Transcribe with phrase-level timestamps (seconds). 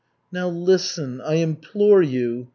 [0.31, 2.47] "Now, listen, I implore you.